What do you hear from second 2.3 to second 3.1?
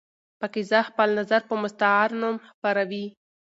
خپروي.